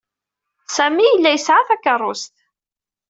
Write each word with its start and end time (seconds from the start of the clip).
Sami 0.75 1.05
yella 1.07 1.29
yesɛa 1.31 1.67
takeṛṛust. 1.67 2.35